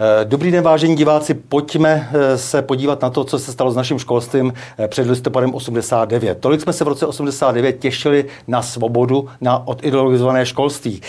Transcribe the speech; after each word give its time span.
Eh, 0.00 0.24
dobrý 0.24 0.50
den, 0.50 0.64
vážení 0.64 0.96
diváci. 0.96 1.34
Pojďme 1.34 2.08
eh, 2.12 2.38
se 2.38 2.62
podívat 2.62 3.02
na 3.02 3.10
to, 3.10 3.24
co 3.24 3.38
se 3.38 3.52
stalo 3.52 3.70
s 3.70 3.76
naším 3.76 3.98
školstvím 3.98 4.52
eh, 4.78 4.88
před 4.88 5.06
listopadem 5.06 5.54
89. 5.54 6.38
Tolik 6.40 6.60
jsme 6.60 6.72
se 6.72 6.84
v 6.84 6.88
roce 6.88 7.06
89 7.06 7.78
těšili 7.78 8.24
na 8.46 8.62
svobodu, 8.62 9.28
na 9.40 9.66
odideologizované 9.66 10.46
školství. 10.46 11.00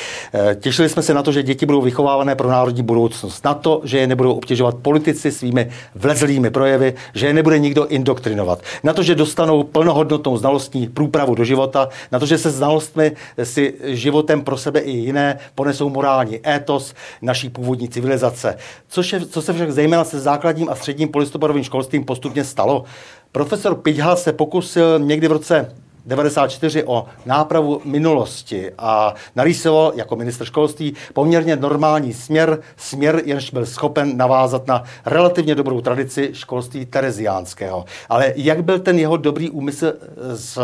Těšili 0.59 0.89
jsme 0.89 1.01
se 1.01 1.13
na 1.13 1.23
to, 1.23 1.31
že 1.31 1.43
děti 1.43 1.65
budou 1.65 1.81
vychovávané 1.81 2.35
pro 2.35 2.49
národní 2.49 2.83
budoucnost, 2.83 3.45
na 3.45 3.53
to, 3.53 3.81
že 3.83 3.97
je 3.97 4.07
nebudou 4.07 4.33
obtěžovat 4.33 4.75
politici 4.75 5.31
svými 5.31 5.69
vlezlými 5.95 6.49
projevy, 6.49 6.93
že 7.13 7.27
je 7.27 7.33
nebude 7.33 7.59
nikdo 7.59 7.87
indoktrinovat, 7.87 8.61
na 8.83 8.93
to, 8.93 9.03
že 9.03 9.15
dostanou 9.15 9.63
plnohodnotnou 9.63 10.37
znalostní 10.37 10.87
průpravu 10.87 11.35
do 11.35 11.43
života, 11.43 11.89
na 12.11 12.19
to, 12.19 12.25
že 12.25 12.37
se 12.37 12.51
znalostmi 12.51 13.11
si 13.43 13.73
životem 13.83 14.41
pro 14.41 14.57
sebe 14.57 14.79
i 14.79 14.91
jiné 14.91 15.39
ponesou 15.55 15.89
morální 15.89 16.47
étos 16.47 16.93
naší 17.21 17.49
původní 17.49 17.89
civilizace 17.89 18.57
což 18.87 19.13
je, 19.13 19.25
co 19.25 19.41
se 19.41 19.53
však 19.53 19.71
zejména 19.71 20.03
se 20.03 20.19
základním 20.19 20.69
a 20.69 20.75
středním 20.75 21.09
polistopadovým 21.09 21.63
školstvím 21.63 22.05
postupně 22.05 22.43
stalo. 22.43 22.83
Profesor 23.31 23.75
Piťhal 23.75 24.15
se 24.15 24.33
pokusil 24.33 24.99
někdy 24.99 25.27
v 25.27 25.31
roce 25.31 25.75
94 26.05 26.83
o 26.83 27.05
nápravu 27.25 27.81
minulosti 27.85 28.71
a 28.77 29.13
narýsoval 29.35 29.91
jako 29.95 30.15
minister 30.15 30.47
školství 30.47 30.93
poměrně 31.13 31.55
normální 31.55 32.13
směr, 32.13 32.59
směr, 32.77 33.21
jenž 33.25 33.51
byl 33.51 33.65
schopen 33.65 34.17
navázat 34.17 34.67
na 34.67 34.83
relativně 35.05 35.55
dobrou 35.55 35.81
tradici 35.81 36.29
školství 36.33 36.85
tereziánského. 36.85 37.85
Ale 38.09 38.33
jak 38.35 38.63
byl 38.63 38.79
ten 38.79 38.99
jeho 38.99 39.17
dobrý 39.17 39.49
úmysl 39.49 39.93
z 40.33 40.57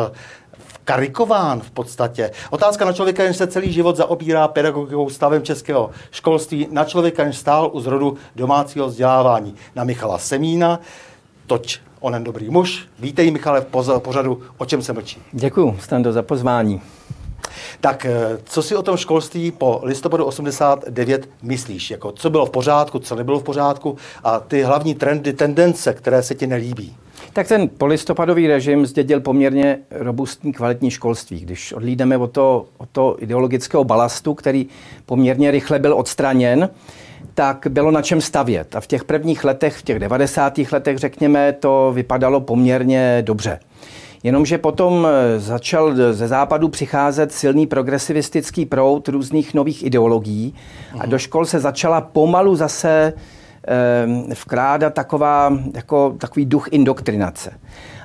karikován 0.86 1.62
v 1.62 1.72
podstatě. 1.72 2.32
Otázka 2.50 2.86
na 2.86 2.94
člověka, 2.94 3.24
jen 3.24 3.34
se 3.34 3.48
celý 3.48 3.74
život 3.74 3.96
zaobírá 3.96 4.48
pedagogikou 4.48 5.10
stavem 5.10 5.44
českého 5.44 5.90
školství, 6.12 6.68
na 6.72 6.86
člověka, 6.86 7.24
jen 7.24 7.34
stál 7.34 7.70
u 7.74 7.80
zrodu 7.80 8.18
domácího 8.36 8.88
vzdělávání. 8.88 9.56
Na 9.76 9.84
Michala 9.84 10.18
Semína, 10.18 10.80
toč 11.48 11.82
onen 12.00 12.24
dobrý 12.24 12.50
muž. 12.50 12.88
Vítej, 13.00 13.32
Michale, 13.32 13.62
v 13.62 14.00
pořadu 14.00 14.42
O 14.58 14.66
čem 14.66 14.82
se 14.82 14.94
mlčí. 14.94 15.22
Děkuji, 15.32 15.78
Stando, 15.82 16.14
za 16.14 16.22
pozvání. 16.22 16.82
Tak 17.82 18.06
eh, 18.06 18.38
co 18.44 18.64
si 18.64 18.76
o 18.76 18.82
tom 18.82 18.98
školství 18.98 19.52
po 19.52 19.80
listopadu 19.84 20.26
89 20.26 21.30
myslíš? 21.42 21.92
Jako, 21.92 22.12
co 22.12 22.30
bylo 22.30 22.46
v 22.46 22.50
pořádku, 22.50 23.00
co 23.00 23.16
nebylo 23.16 23.40
v 23.40 23.44
pořádku 23.44 23.98
a 24.24 24.40
ty 24.40 24.64
hlavní 24.64 24.96
trendy, 24.96 25.34
tendence, 25.34 25.94
které 25.94 26.24
se 26.24 26.36
ti 26.36 26.48
nelíbí? 26.48 26.96
Tak 27.36 27.48
ten 27.48 27.70
polistopadový 27.70 28.48
režim 28.48 28.86
zdědil 28.86 29.20
poměrně 29.20 29.78
robustní 29.92 30.54
kvalitní 30.54 30.92
školství. 30.92 31.40
Když 31.40 31.74
odlídeme 31.74 32.18
od 32.18 32.32
toho, 32.32 32.66
od 32.78 32.90
toho 32.90 33.24
ideologického 33.24 33.84
balastu, 33.84 34.34
který 34.34 34.68
poměrně 35.06 35.52
rychle 35.52 35.80
byl 35.80 35.94
odstraněn, 35.94 36.70
tak 37.34 37.68
bylo 37.70 37.92
na 37.92 38.02
čem 38.02 38.22
stavět. 38.22 38.76
A 38.76 38.82
v 38.82 38.88
těch 38.88 39.04
prvních 39.04 39.44
letech, 39.44 39.78
v 39.78 39.84
těch 39.84 40.00
90. 40.00 40.58
letech, 40.72 40.98
řekněme, 40.98 41.54
to 41.54 41.92
vypadalo 41.96 42.42
poměrně 42.42 43.18
dobře. 43.22 43.60
Jenomže 44.24 44.58
potom 44.58 45.08
začal 45.38 45.96
ze 46.12 46.28
západu 46.28 46.70
přicházet 46.70 47.32
silný 47.32 47.68
progresivistický 47.68 48.66
proud 48.66 49.08
různých 49.08 49.54
nových 49.54 49.86
ideologií 49.86 50.54
a 50.94 50.98
mhm. 50.98 51.10
do 51.10 51.18
škol 51.18 51.46
se 51.46 51.60
začala 51.60 52.02
pomalu 52.02 52.56
zase 52.56 53.14
Ehm, 53.68 54.24
vkládat 54.42 54.94
taková, 54.94 55.54
jako, 55.74 56.16
takový 56.18 56.46
duch 56.46 56.68
indoktrinace. 56.72 57.52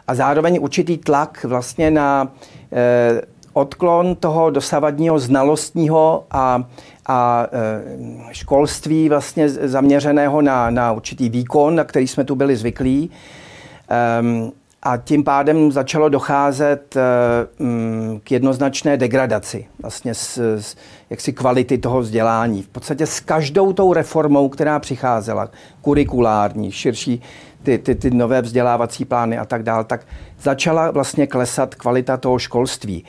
A 0.07 0.15
zároveň 0.15 0.59
určitý 0.61 0.99
tlak 0.99 1.45
vlastně 1.45 1.91
na 1.91 2.29
eh, 2.73 3.23
odklon 3.53 4.17
toho 4.17 4.51
dosavadního 4.51 5.19
znalostního 5.19 6.25
a, 6.31 6.65
a 7.07 7.47
eh, 7.53 8.33
školství 8.33 9.09
vlastně 9.09 9.49
zaměřeného 9.49 10.43
na, 10.43 10.71
na 10.71 10.93
určitý 10.93 11.29
výkon, 11.29 11.75
na 11.75 11.85
který 11.85 12.09
jsme 12.09 12.25
tu 12.25 12.35
byli 12.35 12.57
zvyklí. 12.57 13.11
Um, 14.21 14.53
a 14.83 14.97
tím 14.97 15.25
pádem 15.25 15.73
začalo 15.73 16.09
docházet 16.09 16.97
um, 17.59 18.21
k 18.25 18.33
jednoznačné 18.33 18.97
degradaci 18.97 19.67
vlastně 19.83 20.15
s, 20.15 20.39
s, 20.39 20.77
jaksi 21.11 21.33
kvality 21.33 21.79
toho 21.79 22.01
vzdělání. 22.01 22.63
V 22.63 22.69
podstatě 22.69 23.07
s 23.07 23.21
každou 23.21 23.73
tou 23.73 23.93
reformou, 23.93 24.49
která 24.49 24.79
přicházela, 24.79 25.51
kurikulární, 25.83 26.73
širší 26.73 27.23
ty, 27.63 27.79
ty, 27.79 27.95
ty 27.95 28.11
nové 28.11 28.43
vzdělávací 28.43 29.05
plány 29.05 29.39
a 29.39 29.45
tak 29.45 29.63
dále, 29.63 29.85
tak 29.85 30.07
začala 30.43 30.91
vlastně 30.91 31.27
klesat 31.27 31.75
kvalita 31.75 32.17
toho 32.17 32.39
školství. 32.39 33.05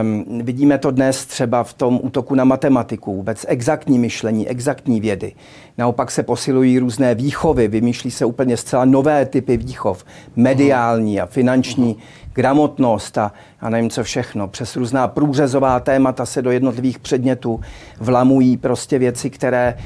Um, 0.00 0.24
vidíme 0.42 0.78
to 0.78 0.90
dnes 0.90 1.26
třeba 1.26 1.64
v 1.64 1.72
tom 1.72 2.00
útoku 2.02 2.34
na 2.34 2.44
matematiku, 2.44 3.14
vůbec 3.14 3.46
exaktní 3.48 3.98
myšlení, 3.98 4.48
exaktní 4.48 5.00
vědy. 5.00 5.32
Naopak 5.78 6.10
se 6.10 6.22
posilují 6.22 6.78
různé 6.78 7.14
výchovy, 7.14 7.68
vymýšlí 7.68 8.10
se 8.10 8.24
úplně 8.24 8.56
zcela 8.56 8.84
nové 8.84 9.26
typy 9.26 9.56
výchov, 9.56 10.04
mediální 10.36 11.20
a 11.20 11.26
finanční 11.26 11.96
gramotnost 12.32 13.18
a, 13.18 13.32
a 13.60 13.70
nevím 13.70 13.90
co 13.90 14.04
všechno. 14.04 14.48
Přes 14.48 14.76
různá 14.76 15.08
průřezová 15.08 15.80
témata 15.80 16.26
se 16.26 16.42
do 16.42 16.50
jednotlivých 16.50 16.98
předmětů 16.98 17.60
vlamují 18.00 18.56
prostě 18.56 18.98
věci, 18.98 19.30
které 19.30 19.76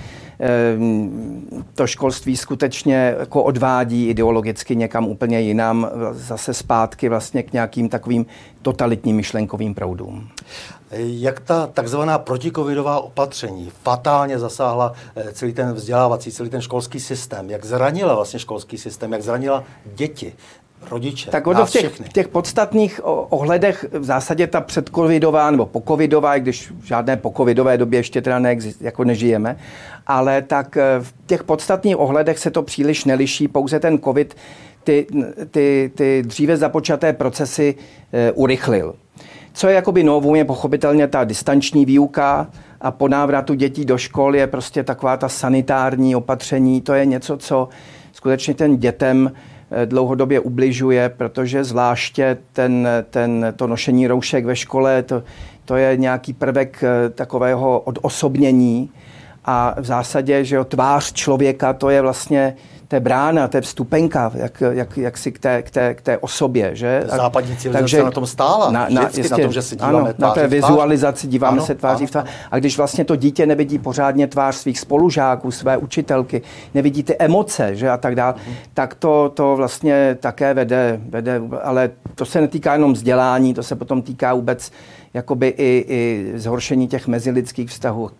to 1.74 1.86
školství 1.86 2.36
skutečně 2.36 3.14
jako 3.18 3.42
odvádí 3.42 4.08
ideologicky 4.08 4.76
někam 4.76 5.06
úplně 5.06 5.40
jinam, 5.40 5.90
zase 6.10 6.54
zpátky 6.54 7.08
vlastně 7.08 7.42
k 7.42 7.52
nějakým 7.52 7.88
takovým 7.88 8.26
totalitním 8.62 9.16
myšlenkovým 9.16 9.74
proudům. 9.74 10.28
Jak 10.92 11.40
ta 11.40 11.66
takzvaná 11.66 12.18
protikovidová 12.18 13.00
opatření 13.00 13.70
fatálně 13.82 14.38
zasáhla 14.38 14.92
eh, 15.16 15.32
celý 15.32 15.52
ten 15.52 15.72
vzdělávací, 15.72 16.32
celý 16.32 16.50
ten 16.50 16.60
školský 16.60 17.00
systém? 17.00 17.50
Jak 17.50 17.64
zranila 17.64 18.14
vlastně 18.14 18.38
školský 18.38 18.78
systém? 18.78 19.12
Jak 19.12 19.22
zranila 19.22 19.64
děti? 19.94 20.32
Rodiče, 20.90 21.30
tak 21.30 21.46
ono 21.46 21.66
v 21.66 21.70
těch, 21.70 22.00
v 22.00 22.12
těch 22.12 22.28
podstatných 22.28 23.00
ohledech 23.04 23.86
v 23.92 24.04
zásadě 24.04 24.46
ta 24.46 24.60
předcovidová 24.60 25.50
nebo 25.50 25.66
pocovidová, 25.66 26.36
i 26.36 26.40
když 26.40 26.70
v 26.80 26.84
žádné 26.84 27.16
pocovidové 27.16 27.78
době 27.78 27.98
ještě 27.98 28.22
teda 28.22 28.38
neexist, 28.38 28.82
jako 28.82 29.04
nežijeme, 29.04 29.56
ale 30.06 30.42
tak 30.42 30.76
eh, 30.76 30.82
v 31.00 31.14
těch 31.26 31.44
podstatných 31.44 32.00
ohledech 32.00 32.38
se 32.38 32.50
to 32.50 32.62
příliš 32.62 33.04
neliší, 33.04 33.48
pouze 33.48 33.80
ten 33.80 33.98
covid 33.98 34.34
ty, 34.84 35.06
ty, 35.50 35.90
ty 35.94 36.22
dříve 36.26 36.56
započaté 36.56 37.12
procesy 37.12 37.74
e, 38.12 38.32
urychlil. 38.32 38.94
Co 39.52 39.68
je 39.68 39.74
jakoby 39.74 40.02
novou, 40.02 40.34
je 40.34 40.44
pochopitelně 40.44 41.08
ta 41.08 41.24
distanční 41.24 41.84
výuka 41.84 42.46
a 42.80 42.90
po 42.90 43.08
návratu 43.08 43.54
dětí 43.54 43.84
do 43.84 43.98
škol 43.98 44.36
je 44.36 44.46
prostě 44.46 44.82
taková 44.82 45.16
ta 45.16 45.28
sanitární 45.28 46.16
opatření. 46.16 46.80
To 46.80 46.94
je 46.94 47.06
něco, 47.06 47.36
co 47.36 47.68
skutečně 48.12 48.54
ten 48.54 48.76
dětem 48.76 49.32
dlouhodobě 49.84 50.40
ubližuje, 50.40 51.08
protože 51.08 51.64
zvláště 51.64 52.38
ten, 52.52 52.88
ten, 53.10 53.54
to 53.56 53.66
nošení 53.66 54.06
roušek 54.06 54.44
ve 54.44 54.56
škole, 54.56 55.02
to, 55.02 55.22
to 55.64 55.76
je 55.76 55.96
nějaký 55.96 56.32
prvek 56.32 56.84
eh, 56.84 57.10
takového 57.10 57.80
odosobnění. 57.80 58.90
A 59.44 59.74
v 59.80 59.84
zásadě, 59.84 60.44
že 60.44 60.56
jo, 60.56 60.64
tvář 60.64 61.12
člověka, 61.12 61.72
to 61.72 61.90
je 61.90 62.02
vlastně 62.02 62.56
to 62.90 62.96
je 62.96 63.00
brána, 63.00 63.48
to 63.48 63.56
je 63.56 63.60
vstupenka, 63.60 64.32
jak, 64.34 64.62
jak, 64.70 64.96
jak 64.96 65.18
si 65.18 65.32
k 65.32 65.38
té, 65.38 65.62
k, 65.62 65.70
té, 65.70 65.94
k 65.94 66.02
té 66.02 66.18
osobě. 66.18 66.70
Že? 66.76 67.02
Západní 67.06 67.56
civilizace 67.56 67.82
Takže, 67.82 68.02
na 68.02 68.10
tom 68.10 68.26
stála. 68.26 68.70
Na, 68.70 68.86
na, 68.90 69.02
jistě, 69.02 69.28
na 69.30 69.38
tom, 69.38 69.52
že 69.52 69.62
se 69.62 69.76
díváme 69.76 69.98
ano, 69.98 70.08
na 70.18 70.30
té 70.30 70.48
vizualizaci 70.48 71.26
díváme 71.26 71.56
ano, 71.56 71.66
se 71.66 71.74
tváří 71.74 72.02
ano. 72.02 72.06
v 72.06 72.10
tvář. 72.10 72.24
A 72.50 72.58
když 72.58 72.76
vlastně 72.76 73.04
to 73.04 73.16
dítě 73.16 73.46
nevidí 73.46 73.78
pořádně 73.78 74.26
tvář 74.26 74.54
svých 74.54 74.80
spolužáků, 74.80 75.50
své 75.50 75.76
učitelky, 75.76 76.42
nevidí 76.74 77.02
ty 77.02 77.16
emoce 77.18 77.76
že? 77.76 77.90
a 77.90 77.96
tak 77.96 78.14
dále, 78.14 78.34
mhm. 78.46 78.54
tak 78.74 78.94
to, 78.94 79.32
to 79.34 79.56
vlastně 79.56 80.16
také 80.20 80.54
vede, 80.54 81.00
vede, 81.08 81.40
ale 81.62 81.90
to 82.14 82.24
se 82.24 82.40
netýká 82.40 82.72
jenom 82.72 82.92
vzdělání, 82.92 83.54
to 83.54 83.62
se 83.62 83.76
potom 83.76 84.02
týká 84.02 84.34
vůbec 84.34 84.72
jakoby 85.14 85.48
i, 85.48 85.84
i 85.88 86.32
zhoršení 86.38 86.88
těch 86.88 87.06
mezilidských 87.06 87.70
vztahů 87.70 88.10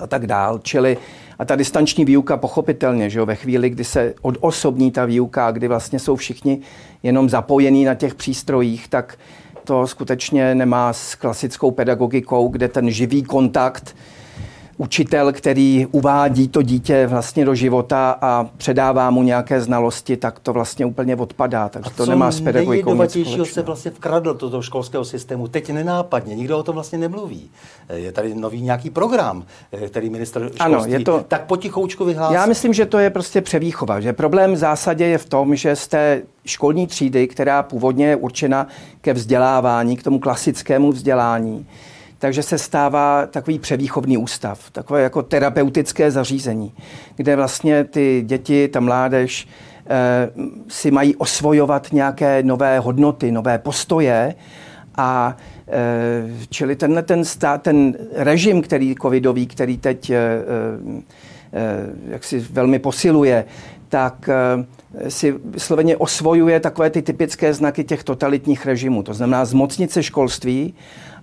a 0.00 0.06
tak 0.06 0.26
dál. 0.26 0.58
Čili 0.62 0.98
a 1.38 1.44
ta 1.44 1.56
distanční 1.56 2.04
výuka 2.04 2.36
pochopitelně, 2.36 3.10
že 3.10 3.18
jo, 3.18 3.26
ve 3.26 3.34
chvíli, 3.34 3.70
kdy 3.70 3.84
se 3.84 4.14
odosobní 4.22 4.90
ta 4.90 5.04
výuka, 5.04 5.50
kdy 5.50 5.68
vlastně 5.68 5.98
jsou 5.98 6.16
všichni 6.16 6.60
jenom 7.02 7.28
zapojení 7.28 7.84
na 7.84 7.94
těch 7.94 8.14
přístrojích, 8.14 8.88
tak 8.88 9.18
to 9.64 9.86
skutečně 9.86 10.54
nemá 10.54 10.92
s 10.92 11.14
klasickou 11.14 11.70
pedagogikou, 11.70 12.48
kde 12.48 12.68
ten 12.68 12.90
živý 12.90 13.22
kontakt 13.22 13.96
učitel, 14.76 15.32
který 15.32 15.86
uvádí 15.92 16.48
to 16.48 16.62
dítě 16.62 17.06
vlastně 17.06 17.44
do 17.44 17.54
života 17.54 18.18
a 18.20 18.46
předává 18.56 19.10
mu 19.10 19.22
nějaké 19.22 19.60
znalosti, 19.60 20.16
tak 20.16 20.40
to 20.40 20.52
vlastně 20.52 20.86
úplně 20.86 21.16
odpadá. 21.16 21.68
Takže 21.68 21.90
to 21.90 22.06
nemá 22.06 22.30
s 22.30 22.40
pedagogikou 22.40 23.02
nic 23.02 23.52
se 23.52 23.62
vlastně 23.62 23.90
vkradl 23.90 24.34
do 24.34 24.50
toho 24.50 24.62
školského 24.62 25.04
systému. 25.04 25.48
Teď 25.48 25.70
nenápadně, 25.70 26.34
nikdo 26.34 26.58
o 26.58 26.62
tom 26.62 26.74
vlastně 26.74 26.98
nemluví. 26.98 27.50
Je 27.94 28.12
tady 28.12 28.34
nový 28.34 28.62
nějaký 28.62 28.90
program, 28.90 29.44
eh, 29.72 29.88
který 29.88 30.10
minister 30.10 30.42
školství 30.42 30.60
ano, 30.60 30.84
je 30.86 31.00
to, 31.00 31.24
tak 31.28 31.46
potichoučku 31.46 32.04
vyhlásí. 32.04 32.34
Já 32.34 32.46
myslím, 32.46 32.72
že 32.72 32.86
to 32.86 32.98
je 32.98 33.10
prostě 33.10 33.40
převýchova. 33.40 34.00
Že 34.00 34.12
problém 34.12 34.52
v 34.52 34.56
zásadě 34.56 35.04
je 35.06 35.18
v 35.18 35.28
tom, 35.28 35.56
že 35.56 35.76
z 35.76 35.88
té 35.88 36.22
školní 36.44 36.86
třídy, 36.86 37.28
která 37.28 37.62
původně 37.62 38.06
je 38.06 38.16
určena 38.16 38.66
ke 39.00 39.12
vzdělávání, 39.12 39.96
k 39.96 40.02
tomu 40.02 40.18
klasickému 40.18 40.92
vzdělání, 40.92 41.66
takže 42.18 42.42
se 42.42 42.58
stává 42.58 43.26
takový 43.26 43.58
převýchovný 43.58 44.16
ústav, 44.16 44.70
takové 44.70 45.02
jako 45.02 45.22
terapeutické 45.22 46.10
zařízení, 46.10 46.72
kde 47.16 47.36
vlastně 47.36 47.84
ty 47.84 48.22
děti, 48.26 48.68
ta 48.68 48.80
mládež 48.80 49.48
eh, 49.86 50.30
si 50.68 50.90
mají 50.90 51.16
osvojovat 51.16 51.92
nějaké 51.92 52.42
nové 52.42 52.78
hodnoty, 52.78 53.32
nové 53.32 53.58
postoje 53.58 54.34
a 54.96 55.36
eh, 55.68 56.46
čili 56.50 56.76
tenhle 56.76 57.02
ten, 57.02 57.24
stát, 57.24 57.62
ten 57.62 57.96
režim, 58.12 58.62
který 58.62 58.94
covidový, 59.02 59.46
který 59.46 59.78
teď 59.78 60.10
eh, 60.10 60.18
jak 62.08 62.24
si 62.24 62.38
velmi 62.38 62.78
posiluje, 62.78 63.44
tak 63.88 64.30
si 65.08 65.34
sloveně 65.56 65.96
osvojuje 65.96 66.60
takové 66.60 66.90
ty 66.90 67.02
typické 67.02 67.54
znaky 67.54 67.84
těch 67.84 68.04
totalitních 68.04 68.66
režimů. 68.66 69.02
To 69.02 69.14
znamená 69.14 69.44
zmocnit 69.44 69.92
školství 70.00 70.74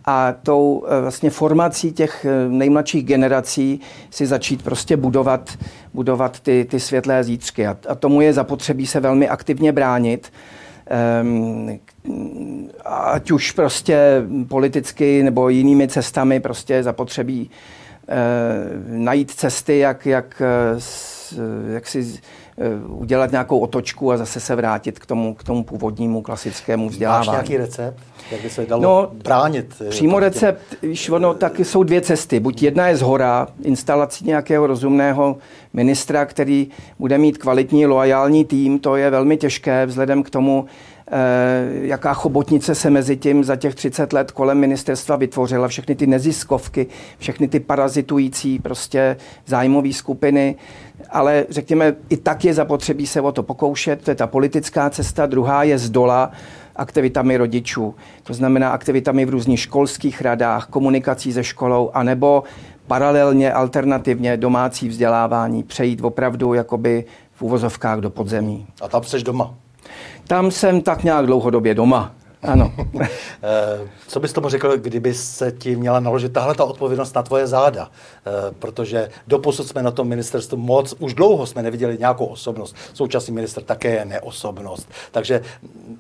a 0.06 0.34
tou 0.44 0.86
eh, 0.88 1.02
vlastně 1.02 1.30
formací 1.30 1.92
těch 1.92 2.26
eh, 2.26 2.50
nejmladších 2.50 3.06
generací 3.06 3.82
si 4.10 4.26
začít 4.26 4.64
prostě 4.64 4.98
budovat, 4.98 5.58
budovat 5.94 6.40
ty, 6.40 6.66
ty 6.70 6.80
světlé 6.80 7.24
zítřky. 7.24 7.68
A, 7.68 7.78
a 7.90 7.96
tomu 7.96 8.22
je 8.22 8.34
zapotřebí 8.34 8.88
se 8.88 9.00
velmi 9.00 9.30
aktivně 9.30 9.72
bránit. 9.72 10.32
Um, 11.22 11.80
ať 12.86 13.32
už 13.32 13.52
prostě 13.52 14.24
politicky 14.48 15.24
nebo 15.24 15.50
jinými 15.50 15.88
cestami 15.88 16.40
prostě 16.40 16.84
zapotřebí 16.84 17.50
uh, 17.50 19.00
najít 19.00 19.32
cesty, 19.32 19.80
jak, 19.80 20.06
jak, 20.06 20.42
jak 21.74 21.88
si 21.88 22.20
udělat 22.88 23.32
nějakou 23.32 23.60
otočku 23.60 24.12
a 24.12 24.18
zase 24.18 24.40
se 24.40 24.56
vrátit 24.56 25.00
k 25.00 25.06
tomu, 25.06 25.34
k 25.34 25.44
tomu 25.44 25.64
původnímu 25.64 26.22
klasickému 26.22 26.90
vzdělávání. 26.90 27.28
Máš 27.28 27.34
nějaký 27.34 27.58
recept? 27.58 27.98
Jak 28.32 28.42
by 28.42 28.50
se 28.50 28.66
dalo 28.66 28.82
no, 28.82 29.12
bránit? 29.14 29.76
Eh, 29.88 29.90
přímo 29.90 30.20
recept, 30.20 30.62
víš, 30.82 31.10
ono, 31.10 31.34
tak 31.34 31.60
jsou 31.60 31.84
dvě 31.84 32.02
cesty. 32.02 32.40
Buď 32.40 32.64
jedna 32.64 32.88
je 32.88 32.98
z 32.98 33.02
hora, 33.02 33.48
instalací 33.64 34.26
nějakého 34.26 34.68
rozumného 34.68 35.38
ministra, 35.74 36.26
který 36.26 36.68
bude 37.00 37.18
mít 37.18 37.38
kvalitní, 37.38 37.86
loajální 37.86 38.46
tým, 38.46 38.80
to 38.80 38.96
je 38.96 39.10
velmi 39.10 39.38
těžké 39.38 39.86
vzhledem 39.86 40.24
k 40.24 40.30
tomu, 40.30 40.66
eh, 40.66 40.93
jaká 41.82 42.14
chobotnice 42.14 42.76
se 42.76 42.90
mezi 42.90 43.18
tím 43.18 43.44
za 43.44 43.56
těch 43.56 43.76
30 43.76 44.14
let 44.14 44.32
kolem 44.32 44.58
ministerstva 44.58 45.16
vytvořila, 45.16 45.68
všechny 45.68 45.96
ty 45.96 46.08
neziskovky, 46.08 46.88
všechny 47.18 47.48
ty 47.48 47.60
parazitující 47.60 48.60
prostě 48.60 49.18
zájmové 49.46 49.94
skupiny, 49.94 50.56
ale 51.10 51.46
řekněme, 51.50 51.96
i 52.10 52.18
tak 52.18 52.46
je 52.46 52.54
zapotřebí 52.54 53.08
se 53.08 53.22
o 53.22 53.32
to 53.32 53.44
pokoušet, 53.44 54.04
to 54.04 54.12
je 54.12 54.16
ta 54.16 54.28
politická 54.28 54.90
cesta, 54.90 55.26
druhá 55.26 55.64
je 55.64 55.78
z 55.78 55.90
dola, 55.90 56.32
aktivitami 56.76 57.38
rodičů, 57.38 57.96
to 58.24 58.34
znamená 58.34 58.70
aktivitami 58.70 59.26
v 59.26 59.30
různých 59.30 59.60
školských 59.60 60.22
radách, 60.22 60.68
komunikací 60.68 61.34
se 61.34 61.44
školou, 61.44 61.92
anebo 61.94 62.44
paralelně, 62.88 63.54
alternativně 63.54 64.38
domácí 64.38 64.90
vzdělávání, 64.90 65.64
přejít 65.64 66.02
opravdu 66.02 66.54
jakoby 66.54 67.06
v 67.32 67.42
úvozovkách 67.42 68.00
do 68.00 68.10
podzemí. 68.10 68.68
A 68.82 68.88
tam 68.88 69.04
jsi 69.04 69.24
doma? 69.24 69.56
Tam 70.28 70.52
jsem 70.52 70.82
tak 70.82 71.04
nějak 71.04 71.26
dlouhodobě 71.26 71.76
doma. 71.76 72.12
Ano. 72.44 72.74
Eh, 73.46 73.88
co 74.08 74.20
bys 74.20 74.34
tomu 74.34 74.50
řekl, 74.50 74.78
kdyby 74.78 75.14
se 75.14 75.52
ti 75.52 75.76
měla 75.76 76.00
naložit 76.00 76.34
tahle 76.34 76.56
ta 76.56 76.64
odpovědnost 76.64 77.16
na 77.16 77.24
tvoje 77.24 77.48
záda? 77.48 77.90
Eh, 78.28 78.32
protože 78.60 79.10
doposud 79.28 79.68
jsme 79.68 79.84
na 79.84 79.92
tom 79.92 80.08
ministerstvu 80.08 80.58
moc, 80.58 80.96
už 81.00 81.14
dlouho 81.14 81.46
jsme 81.46 81.64
neviděli 81.64 81.98
nějakou 81.98 82.26
osobnost. 82.26 82.76
Současný 82.94 83.34
minister 83.34 83.64
také 83.64 83.90
je 83.90 84.06
neosobnost. 84.06 84.90
Takže 85.12 85.42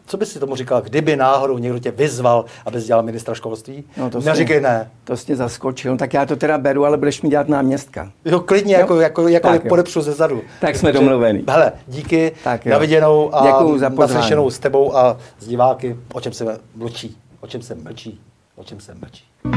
co 0.06 0.18
bys 0.18 0.32
si 0.32 0.40
tomu 0.40 0.56
říkal, 0.56 0.82
kdyby 0.82 1.16
náhodou 1.16 1.58
někdo 1.58 1.80
tě 1.80 1.92
vyzval, 1.92 2.46
aby 2.66 2.82
dělal 2.82 3.04
ministra 3.04 3.36
školství? 3.36 3.84
No 3.98 4.10
to 4.10 4.20
Neříkej 4.20 4.62
ne. 4.62 4.92
To 5.04 5.18
jsi 5.18 5.36
zaskočil. 5.36 5.92
No, 5.92 5.98
tak 5.98 6.14
já 6.14 6.26
to 6.26 6.36
teda 6.36 6.58
beru, 6.58 6.86
ale 6.86 6.98
budeš 6.98 7.22
mi 7.22 7.30
dělat 7.30 7.48
náměstka. 7.48 8.12
Jo, 8.26 8.40
klidně, 8.40 8.76
jako, 8.76 9.00
jako, 9.00 9.28
jako 9.28 9.48
tak, 9.48 9.68
podepřu 9.68 10.02
ze 10.02 10.12
zadu. 10.12 10.42
Tak 10.62 10.76
jsme 10.76 10.92
domluveni. 10.92 11.44
Hele, 11.50 11.72
díky, 11.88 12.32
tak 12.44 12.66
na 12.66 12.78
viděnou 12.78 13.36
a 13.36 13.64
naslyšenou 14.00 14.50
s 14.50 14.60
tebou 14.60 14.98
a 14.98 15.18
s 15.40 15.48
diváky, 15.48 15.98
o 16.14 16.22
čem 16.34 16.48
se 16.48 16.62
mlčí, 16.76 17.18
o 17.40 17.48
čem 17.48 17.62
se 17.62 17.76
mlčí, 17.76 18.20
o 18.56 18.64
čem 18.64 18.80
se 18.80 18.94
mlčí. 18.94 19.53